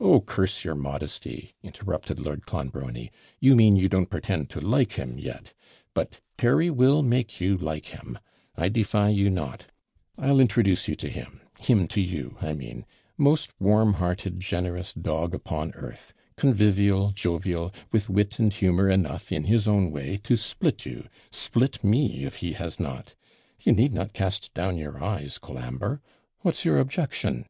[0.00, 3.10] 'Oh, curse your modesty!' interrupted Lord Clonbrony;
[3.40, 5.52] 'you mean, you don't pretend to like him yet;
[5.92, 8.18] but Terry will make you like him.
[8.56, 9.66] I defy you not.
[10.16, 12.86] I'll introduce you to him him to you, I mean
[13.18, 19.44] most warn hearted, generous dog upon earth convivial jovial with wit and humour enough, in
[19.44, 23.14] his own way, to split you split me if he has not.
[23.62, 26.00] You need not cast down your eyes, Colambre.
[26.40, 27.44] What's your objection?'